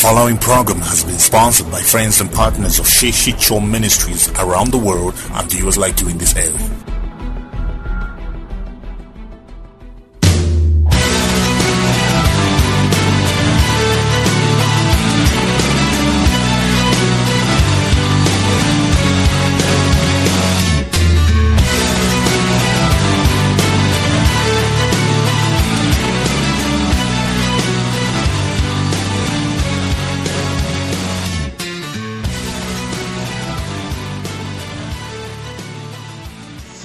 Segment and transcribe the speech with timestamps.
[0.00, 4.78] following program has been sponsored by friends and partners of Sheyshey Cho Ministries around the
[4.78, 6.97] world and viewers like you in this area.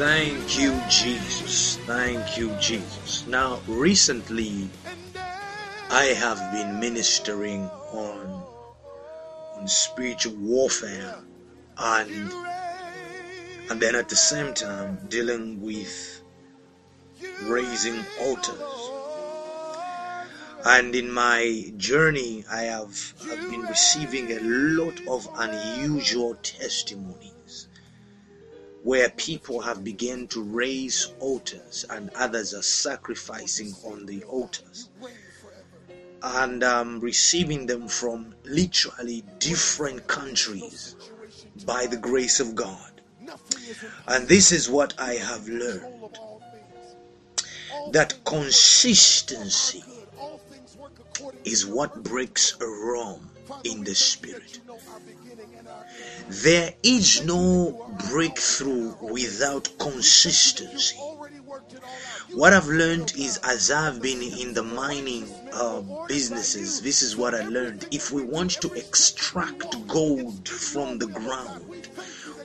[0.04, 1.78] Thank you, Jesus.
[1.88, 3.26] Thank you, Jesus.
[3.26, 4.70] Now, recently,
[5.90, 8.44] I have been ministering on
[9.56, 11.24] on spiritual warfare
[11.78, 12.34] and
[13.70, 16.22] and then at the same time dealing with
[17.44, 18.90] raising altars.
[20.66, 27.33] And in my journey, I have, have been receiving a lot of unusual testimonies
[28.84, 34.90] where people have begun to raise altars and others are sacrificing on the altars
[36.22, 40.96] and um, receiving them from literally different countries
[41.66, 43.02] by the grace of God.
[44.08, 46.18] And this is what I have learned
[47.92, 49.84] that consistency
[51.44, 53.30] is what breaks a realm
[53.64, 54.60] in the spirit.
[56.30, 60.98] There is no breakthrough without consistency.
[62.34, 67.36] What I've learned is as I've been in the mining uh, businesses, this is what
[67.36, 67.88] I learned.
[67.92, 71.90] If we want to extract gold from the ground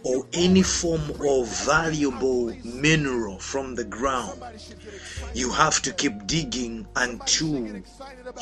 [0.05, 4.43] or any form of valuable mineral from the ground,
[5.35, 7.83] you have to keep digging until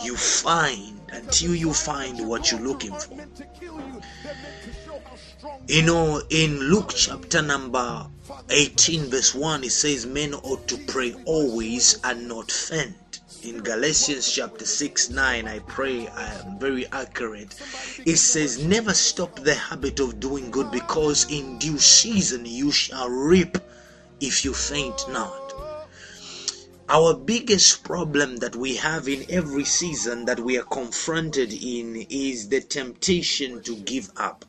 [0.04, 3.16] you find until you find what you're looking for.
[5.68, 8.06] You know, in Luke chapter number
[8.50, 12.94] 18, verse 1, it says, Men ought to pray always and not faint.
[13.46, 17.54] In Galatians chapter 6, 9, I pray I am very accurate.
[18.04, 23.08] It says, Never stop the habit of doing good because in due season you shall
[23.08, 23.56] reap
[24.18, 25.54] if you faint not.
[26.88, 32.48] Our biggest problem that we have in every season that we are confronted in is
[32.48, 34.44] the temptation to give up.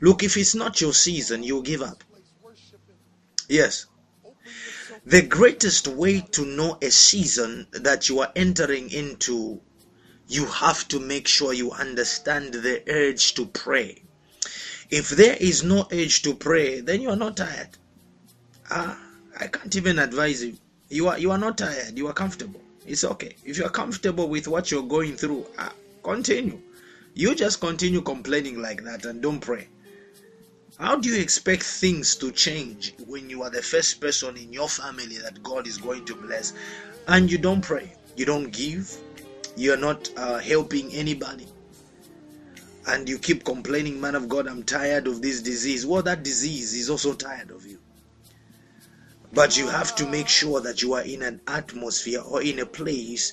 [0.00, 2.04] Look, if it's not your season, you'll give up.
[3.48, 3.86] Yes.
[5.06, 9.60] The greatest way to know a season that you are entering into,
[10.28, 14.02] you have to make sure you understand the urge to pray.
[14.88, 17.68] If there is no urge to pray, then you are not tired.
[18.70, 18.98] Ah,
[19.38, 20.56] I can't even advise you.
[20.88, 21.98] You are you are not tired.
[21.98, 22.62] You are comfortable.
[22.86, 23.36] It's okay.
[23.44, 26.58] If you are comfortable with what you're going through, ah, continue.
[27.12, 29.68] You just continue complaining like that and don't pray.
[30.78, 34.68] How do you expect things to change when you are the first person in your
[34.68, 36.52] family that God is going to bless
[37.06, 37.92] and you don't pray?
[38.16, 38.96] You don't give,
[39.56, 41.46] you're not uh, helping anybody,
[42.88, 45.86] and you keep complaining, Man of God, I'm tired of this disease.
[45.86, 47.78] Well, that disease is also tired of you.
[49.32, 52.66] But you have to make sure that you are in an atmosphere or in a
[52.66, 53.32] place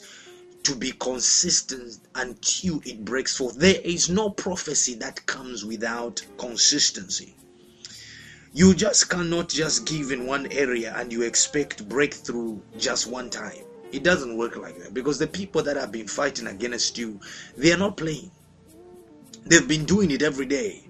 [0.63, 3.55] to be consistent until it breaks forth.
[3.57, 7.35] There is no prophecy that comes without consistency.
[8.53, 13.63] You just cannot just give in one area and you expect breakthrough just one time.
[13.91, 17.19] It doesn't work like that because the people that have been fighting against you,
[17.57, 18.31] they are not playing.
[19.45, 20.87] They've been doing it every day.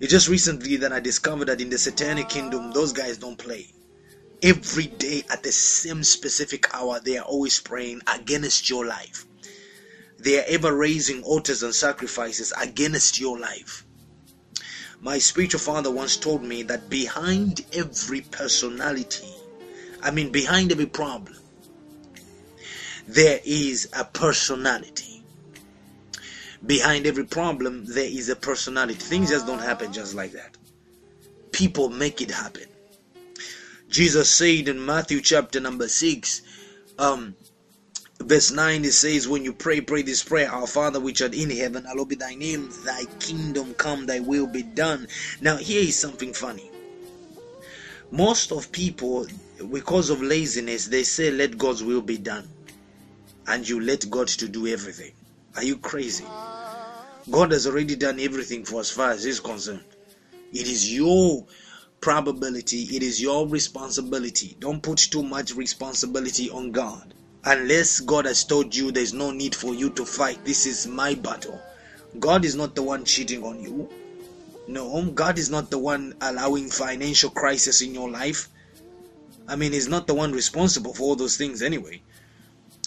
[0.00, 3.74] It's just recently that I discovered that in the satanic kingdom, those guys don't play
[4.44, 9.24] every day at the same specific hour they are always praying against your life.
[10.18, 13.86] They are ever raising altars and sacrifices against your life.
[15.00, 19.32] My spiritual father once told me that behind every personality
[20.02, 21.34] i mean behind every problem
[23.06, 25.22] there is a personality.
[26.64, 28.94] Behind every problem there is a personality.
[28.94, 30.56] Things just don't happen just like that.
[31.52, 32.64] People make it happen
[33.94, 36.42] Jesus said in Matthew chapter number 6,
[36.98, 37.36] um,
[38.18, 41.48] verse 9, it says, When you pray, pray this prayer, Our Father which art in
[41.48, 45.06] heaven, hallowed be thy name, thy kingdom come, thy will be done.
[45.40, 46.72] Now, here is something funny.
[48.10, 49.28] Most of people,
[49.70, 52.48] because of laziness, they say, Let God's will be done.
[53.46, 55.12] And you let God to do everything.
[55.54, 56.24] Are you crazy?
[57.30, 59.84] God has already done everything for as far as He's concerned.
[60.52, 61.46] It is your
[62.04, 64.54] probability, it is your responsibility.
[64.60, 67.14] Don't put too much responsibility on God.
[67.44, 71.14] Unless God has told you there's no need for you to fight, this is my
[71.14, 71.58] battle.
[72.20, 73.88] God is not the one cheating on you.
[74.68, 78.50] No, God is not the one allowing financial crisis in your life.
[79.48, 82.02] I mean, He's not the one responsible for all those things anyway.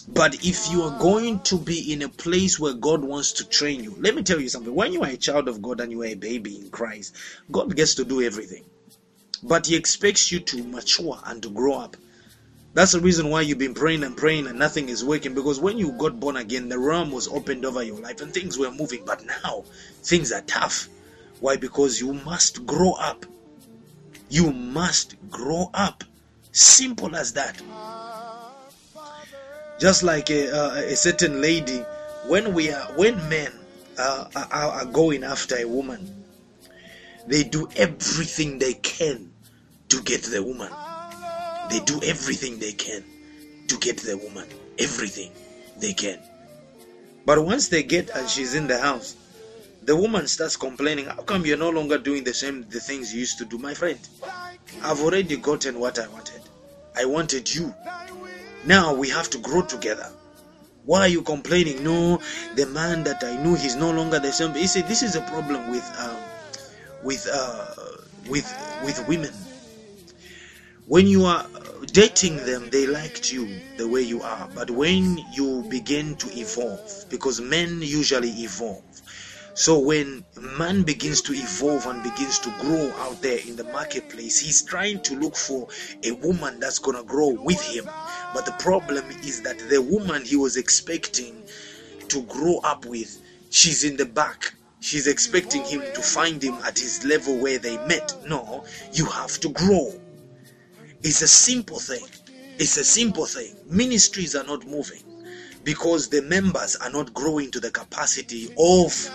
[0.06, 3.82] But if you are going to be in a place where God wants to train
[3.82, 4.72] you, let me tell you something.
[4.72, 7.16] When you are a child of God and you are a baby in Christ,
[7.50, 8.62] God gets to do everything.
[9.42, 11.96] But He expects you to mature and to grow up.
[12.74, 15.78] That's the reason why you've been praying and praying and nothing is working because when
[15.78, 19.04] you got born again, the realm was opened over your life and things were moving.
[19.04, 19.64] But now
[20.02, 20.88] things are tough.
[21.40, 21.56] Why?
[21.56, 23.24] Because you must grow up.
[24.28, 26.04] You must grow up.
[26.52, 27.60] Simple as that.
[29.80, 31.84] Just like a, a certain lady,
[32.26, 33.52] when we are, when men
[33.98, 36.24] are, are going after a woman,
[37.28, 39.30] they do everything they can
[39.88, 40.72] to get the woman.
[41.70, 43.04] They do everything they can
[43.68, 44.48] to get the woman.
[44.78, 45.30] Everything
[45.78, 46.18] they can.
[47.26, 49.14] But once they get and she's in the house,
[49.82, 53.20] the woman starts complaining, How come you're no longer doing the same the things you
[53.20, 53.58] used to do?
[53.58, 53.98] My friend,
[54.82, 56.40] I've already gotten what I wanted.
[56.96, 57.74] I wanted you.
[58.64, 60.10] Now we have to grow together.
[60.84, 61.84] Why are you complaining?
[61.84, 62.20] No,
[62.54, 64.56] the man that I knew he's no longer the same.
[64.56, 66.16] You see, this is a problem with um,
[67.02, 67.66] with uh,
[68.28, 68.46] with
[68.84, 69.32] with women.
[70.86, 71.46] When you are
[71.92, 74.48] dating them, they liked you the way you are.
[74.54, 78.82] But when you begin to evolve, because men usually evolve,
[79.54, 84.38] so when man begins to evolve and begins to grow out there in the marketplace,
[84.38, 85.66] he's trying to look for
[86.04, 87.84] a woman that's gonna grow with him.
[88.32, 91.42] But the problem is that the woman he was expecting
[92.08, 94.54] to grow up with, she's in the back.
[94.80, 98.14] She's expecting him to find him at his level where they met.
[98.26, 99.92] No, you have to grow.
[101.02, 102.06] It's a simple thing.
[102.58, 103.54] It's a simple thing.
[103.66, 105.02] Ministries are not moving
[105.64, 109.10] because the members are not growing to the capacity of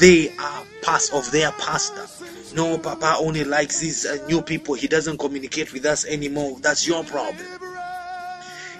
[0.00, 2.06] they are past of their pastor.
[2.54, 4.74] No, Papa only likes these uh, new people.
[4.74, 6.58] He doesn't communicate with us anymore.
[6.60, 7.46] That's your problem.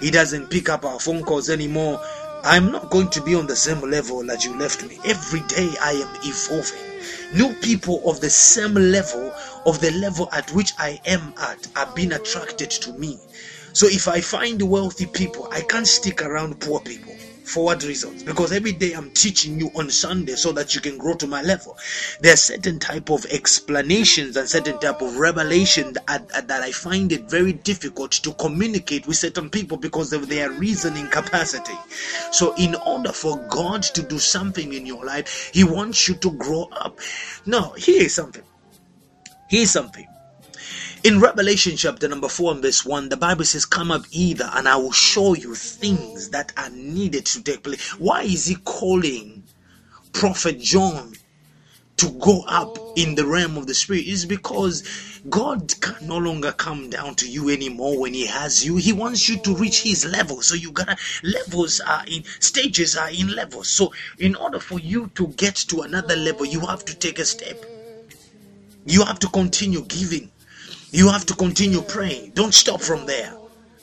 [0.01, 2.01] He doesn't pick up our phone calls anymore.
[2.45, 4.99] I'm not going to be on the same level that you left me.
[5.07, 6.79] Every day I am evolving.
[7.35, 9.33] New people of the same level,
[9.65, 13.19] of the level at which I am at, are being attracted to me.
[13.73, 17.15] So if I find wealthy people, I can't stick around poor people
[17.45, 20.97] for what reasons because every day i'm teaching you on sunday so that you can
[20.97, 21.77] grow to my level.
[22.21, 27.13] There are certain type of explanations and certain type of revelation that, that i find
[27.13, 31.79] it very difficult to communicate with certain people because of their reasoning capacity.
[32.33, 36.31] So in order for god to do something in your life he wants you to
[36.33, 36.99] grow up.
[37.47, 38.43] Now here's something.
[39.49, 40.07] Here's something
[41.05, 44.67] in Revelation chapter number 4 and verse 1, the Bible says, Come up either, and
[44.67, 47.91] I will show you things that are needed to take place.
[47.99, 49.45] Why is he calling
[50.15, 51.13] Prophet John
[51.99, 54.07] to go up in the realm of the spirit?
[54.07, 58.77] Is because God can no longer come down to you anymore when He has you.
[58.77, 60.41] He wants you to reach His level.
[60.41, 63.69] So you gotta levels are in stages are in levels.
[63.69, 67.27] So in order for you to get to another level, you have to take a
[67.27, 67.63] step.
[68.87, 70.31] You have to continue giving.
[70.95, 72.31] You have to continue praying.
[72.37, 73.35] Don't stop from there.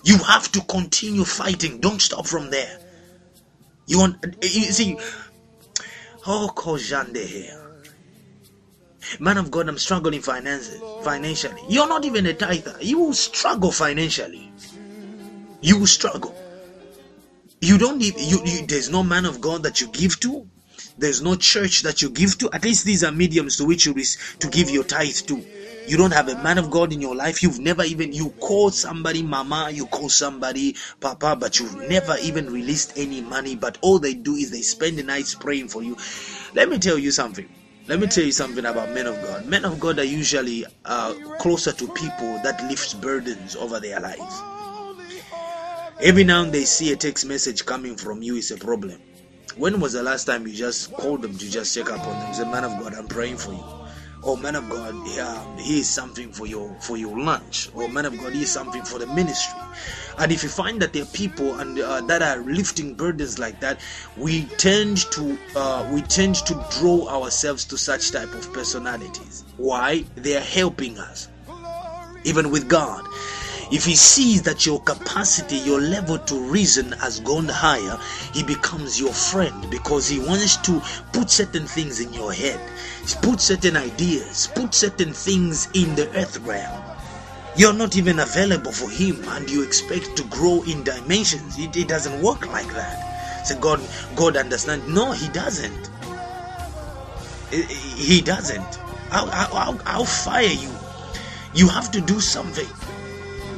[0.06, 1.82] You have to continue fighting.
[1.82, 2.80] Don't stop from there.
[3.86, 4.98] You want you see
[6.26, 7.58] Oh Kojande here.
[9.20, 11.62] Man of God, I'm struggling finances financially.
[11.68, 12.78] You're not even a tither.
[12.80, 14.50] You will struggle financially.
[15.60, 16.34] You will struggle.
[17.60, 20.48] You don't need you, you there's no man of God that you give to.
[21.02, 22.50] There's no church that you give to.
[22.54, 25.44] At least these are mediums to which you to give your tithe to
[25.88, 27.42] you don't have a man of God in your life.
[27.42, 32.52] You've never even, you call somebody mama, you call somebody papa, but you've never even
[32.52, 33.56] released any money.
[33.56, 35.98] But all they do is they spend the nights praying for you.
[36.54, 37.50] Let me tell you something.
[37.88, 39.48] Let me tell you something about men of God.
[39.48, 44.42] Men of God are usually uh, closer to people that lift burdens over their lives.
[46.00, 49.02] Every now and they see a text message coming from you is a problem.
[49.58, 52.34] When was the last time you just called them to just check up on them?
[52.34, 53.64] Say, man of God, I'm praying for you.
[54.24, 57.70] Oh man of god yeah, he is something for your for your lunch.
[57.74, 59.60] Or man of god he is something for the ministry.
[60.20, 63.60] And if you find that there are people and uh, that are lifting burdens like
[63.62, 63.80] that
[64.18, 69.44] we tend to uh, we tend to draw ourselves to such type of personalities.
[69.58, 70.06] Why?
[70.14, 71.28] They are helping us.
[72.24, 73.04] Even with god
[73.72, 77.98] if he sees that your capacity, your level to reason has gone higher,
[78.34, 80.82] he becomes your friend because he wants to
[81.14, 82.60] put certain things in your head,
[83.22, 86.84] put certain ideas, put certain things in the earth realm.
[87.56, 91.58] You're not even available for him and you expect to grow in dimensions.
[91.58, 93.48] It, it doesn't work like that.
[93.48, 93.82] So God
[94.16, 94.88] God understands.
[94.88, 95.90] No, he doesn't.
[97.52, 98.80] He doesn't.
[99.12, 100.72] I'll, I'll, I'll fire you.
[101.54, 102.68] You have to do something.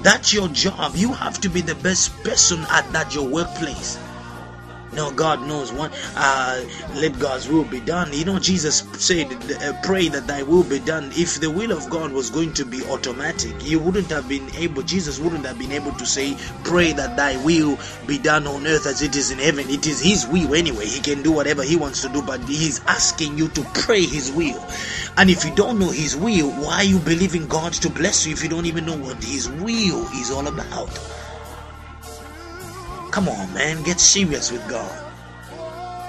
[0.03, 0.95] That's your job.
[0.95, 3.98] You have to be the best person at that your workplace.
[4.96, 5.92] No, God knows what.
[6.16, 6.62] Uh,
[6.96, 8.14] let God's will be done.
[8.14, 9.28] You know, Jesus said,
[9.62, 12.66] uh, "Pray that Thy will be done." If the will of God was going to
[12.66, 14.84] be automatic, you wouldn't have been able.
[14.84, 18.86] Jesus wouldn't have been able to say, "Pray that Thy will be done on earth
[18.86, 20.86] as it is in heaven." It is His will anyway.
[20.86, 24.32] He can do whatever He wants to do, but He's asking you to pray His
[24.32, 24.64] will.
[25.18, 28.34] And if you don't know His will, why are you believing God to bless you
[28.34, 30.90] if you don't even know what His will is all about?
[33.13, 34.89] Come on, man, get serious with God.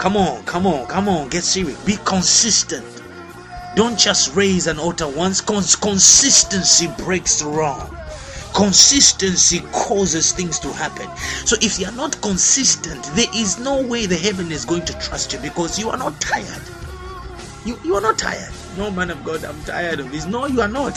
[0.01, 1.79] Come on, come on, come on, get serious.
[1.85, 2.87] Be consistent.
[3.77, 5.43] Don't just raise an altar once.
[5.43, 7.95] Cons- consistency breaks the wrong.
[8.55, 11.07] Consistency causes things to happen.
[11.45, 14.99] So if you are not consistent, there is no way the heaven is going to
[14.99, 16.63] trust you because you are not tired.
[17.67, 18.55] You, you are not tired.
[18.79, 20.25] No, man of God, I'm tired of this.
[20.25, 20.95] No, you are not.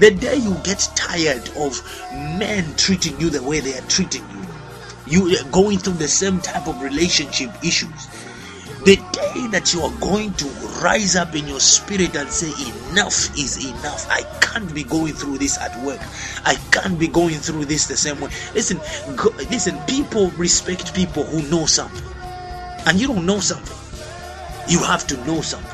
[0.00, 1.80] The day you get tired of
[2.12, 4.33] men treating you the way they are treating you,
[5.06, 8.08] you are going through the same type of relationship issues.
[8.84, 10.44] The day that you are going to
[10.82, 12.48] rise up in your spirit and say,
[12.90, 14.06] Enough is enough.
[14.10, 16.00] I can't be going through this at work.
[16.44, 18.30] I can't be going through this the same way.
[18.54, 18.78] Listen,
[19.16, 22.04] go, listen, people respect people who know something.
[22.86, 23.76] And you don't know something.
[24.68, 25.70] You have to know something.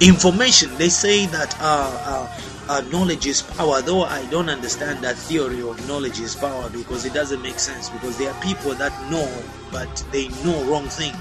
[0.00, 5.16] Information, they say that uh, uh, uh, knowledge is power, though I don't understand that
[5.16, 7.90] theory of knowledge is power because it doesn't make sense.
[7.90, 9.30] Because there are people that know,
[9.70, 11.16] but they know wrong things.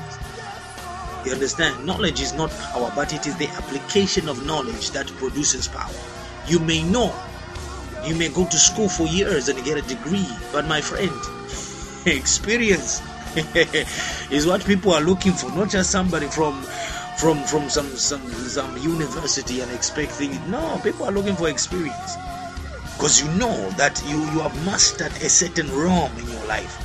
[1.25, 1.85] You understand?
[1.85, 5.93] Knowledge is not power, but it is the application of knowledge that produces power.
[6.47, 7.13] You may know,
[8.05, 11.11] you may go to school for years and get a degree, but my friend,
[12.05, 13.01] experience
[14.31, 16.65] is what people are looking for, not just somebody from
[17.17, 20.47] from from some some some university and expecting it.
[20.47, 22.17] no people are looking for experience.
[22.95, 26.77] Because you know that you you have mastered a certain realm in your life.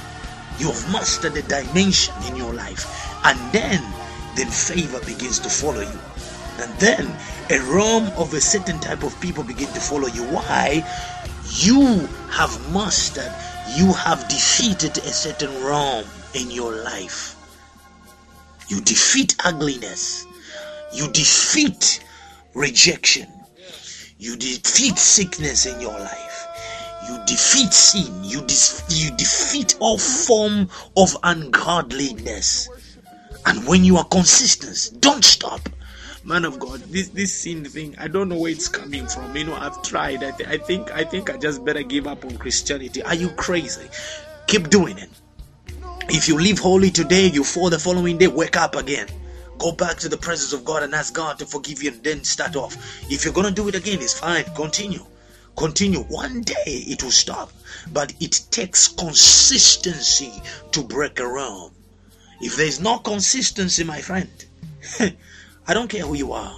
[0.59, 2.85] You have mastered a dimension in your life.
[3.25, 3.83] And then
[4.37, 6.01] then favor begins to follow you.
[6.61, 7.07] And then
[7.51, 10.25] a realm of a certain type of people begin to follow you.
[10.25, 10.85] Why?
[11.61, 13.33] You have mastered
[13.77, 16.05] you have defeated a certain realm
[16.35, 17.38] in your life
[18.69, 20.27] you defeat ugliness.
[20.93, 22.05] You defeat
[22.55, 23.27] rejection.
[24.19, 26.47] You defeat sickness in your life.
[27.09, 28.25] You defeat sin.
[28.25, 28.41] You,
[28.91, 32.69] you defeat all form of ungodliness.
[33.47, 35.61] And when you are consistent, don't stop.
[36.25, 39.35] Man of God, this this sin thing, I don't know where it's coming from.
[39.35, 40.23] You know, I've tried.
[40.23, 43.03] I, th- I think I think I just better give up on Christianity.
[43.03, 43.89] Are you crazy?
[44.47, 45.09] Keep doing it.
[46.11, 49.09] If you live holy today, you fall the following day, wake up again.
[49.59, 52.25] Go back to the presence of God and ask God to forgive you and then
[52.25, 52.77] start off.
[53.11, 54.45] If you're gonna do it again, it's fine.
[54.55, 55.05] Continue.
[55.55, 56.01] Continue.
[56.05, 57.53] One day it will stop.
[57.93, 60.33] But it takes consistency
[60.73, 61.73] to break a realm.
[62.41, 64.31] If there is no consistency, my friend,
[65.67, 66.57] I don't care who you are.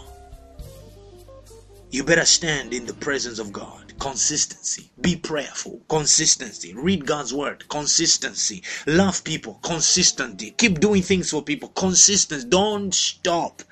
[1.90, 4.90] You better stand in the presence of God consistency.
[5.00, 5.83] Be prayerful.
[5.88, 6.75] Consistency.
[6.75, 7.69] Read god's word.
[7.69, 8.62] Consistency.
[8.87, 13.62] Love people consistency keep doing things for people consistency don't stop.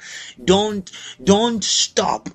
[0.44, 0.90] Don't
[1.24, 2.28] don't stop.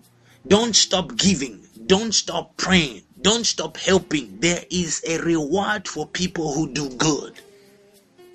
[0.47, 1.65] Don't stop giving.
[1.85, 3.03] Don't stop praying.
[3.21, 4.39] Don't stop helping.
[4.39, 7.39] There is a reward for people who do good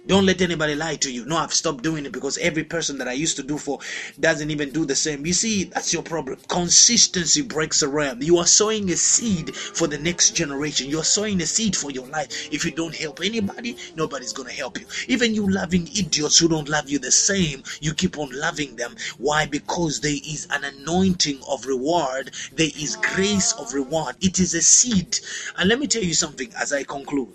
[0.09, 1.27] don't let anybody lie to you.
[1.27, 3.79] No, I've stopped doing it because every person that I used to do for
[4.19, 5.27] doesn't even do the same.
[5.27, 6.39] You see, that's your problem.
[6.49, 8.23] Consistency breaks a realm.
[8.23, 10.89] You are sowing a seed for the next generation.
[10.89, 12.49] You are sowing a seed for your life.
[12.51, 14.87] If you don't help anybody, nobody's going to help you.
[15.09, 18.97] Even you loving idiots who don't love you the same, you keep on loving them.
[19.19, 19.45] Why?
[19.45, 24.17] Because there is an anointing of reward, there is grace of reward.
[24.23, 25.19] It is a seed.
[25.59, 27.35] And let me tell you something as I conclude.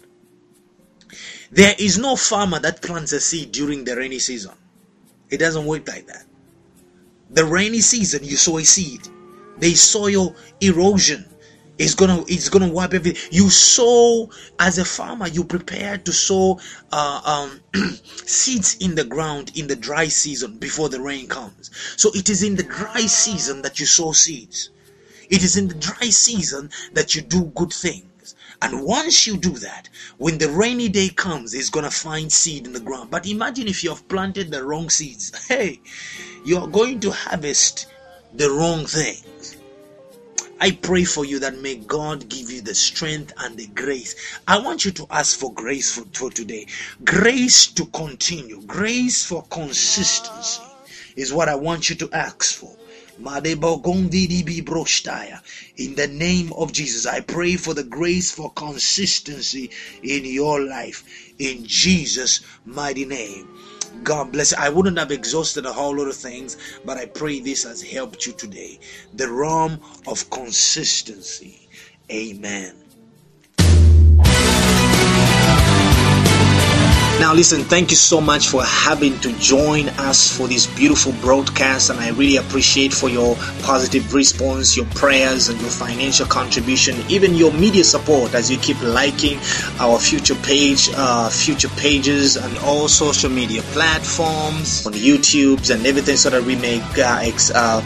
[1.53, 4.53] There is no farmer that plants a seed during the rainy season.
[5.29, 6.25] It doesn't work like that.
[7.29, 9.07] The rainy season, you sow a seed.
[9.59, 11.25] The soil erosion
[11.77, 13.21] is gonna it's gonna wipe everything.
[13.31, 16.59] You sow as a farmer, you prepare to sow
[16.91, 17.61] uh, um,
[18.25, 21.69] seeds in the ground in the dry season before the rain comes.
[21.97, 24.71] So it is in the dry season that you sow seeds.
[25.29, 28.05] It is in the dry season that you do good things.
[28.63, 32.65] And once you do that, when the rainy day comes, it's going to find seed
[32.65, 33.11] in the ground.
[33.11, 35.33] But imagine if you have planted the wrong seeds.
[35.49, 35.81] Hey,
[36.45, 37.87] you're going to harvest
[38.33, 39.57] the wrong things.
[40.61, 44.15] I pray for you that may God give you the strength and the grace.
[44.47, 46.67] I want you to ask for grace for, for today.
[47.03, 48.61] Grace to continue.
[48.61, 50.63] Grace for consistency.
[51.17, 52.73] is what I want you to ask for.
[53.17, 53.25] In
[55.95, 59.69] the name of Jesus, I pray for the grace for consistency
[60.01, 61.03] in your life.
[61.37, 63.47] In Jesus' mighty name.
[64.03, 64.57] God bless you.
[64.59, 68.25] I wouldn't have exhausted a whole lot of things, but I pray this has helped
[68.25, 68.79] you today.
[69.13, 71.69] The realm of consistency.
[72.11, 72.82] Amen.
[77.19, 81.89] Now, listen, thank you so much for having to join us for this beautiful broadcast,
[81.89, 87.33] and I really appreciate for your positive response, your prayers, and your financial contribution, even
[87.35, 89.37] your media support as you keep liking
[89.79, 96.17] our future page, uh, future pages, and all social media platforms on YouTube's and everything,
[96.17, 97.79] so that we may uh, ex- uh,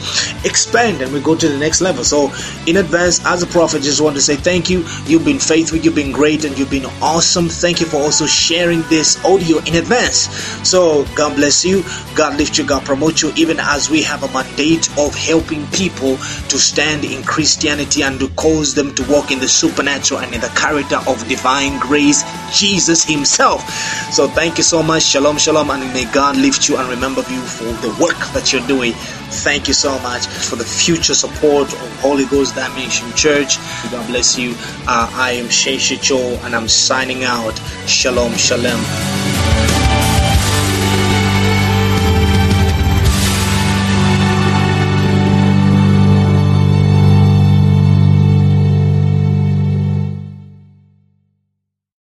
[0.46, 2.04] expand and we go to the next level.
[2.04, 2.32] So,
[2.66, 4.84] in advance, as a prophet, just want to say thank you.
[5.06, 7.50] You've been faithful, you've been great, and you've been awesome.
[7.50, 10.30] Thank you for also sharing this audio in advance.
[10.68, 11.84] So God bless you,
[12.16, 16.18] God lift you, God promote you, even as we have a mandate of helping people
[16.18, 20.42] to stand in Christianity and to cause them to walk in the supernatural and in
[20.42, 23.62] the character of divine grace, Jesus Himself.
[24.12, 25.04] So thank you so much.
[25.04, 28.66] Shalom, shalom, and may God lift you and remember you for the work that you're
[28.68, 28.94] doing.
[28.94, 33.58] Thank you so much for the future support of Holy Ghost Dimension Church.
[33.92, 34.56] God bless you.
[34.88, 37.58] Uh, I am Shay Cho and I'm signing out.
[37.88, 39.17] Shalom, shalom.